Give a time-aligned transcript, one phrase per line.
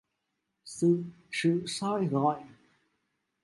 [0.65, 2.39] sự soi rọi